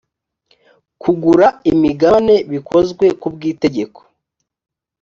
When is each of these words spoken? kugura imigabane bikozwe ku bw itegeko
kugura 1.01 1.47
imigabane 1.71 2.35
bikozwe 2.51 3.05
ku 3.19 3.27
bw 3.33 3.39
itegeko 3.51 3.99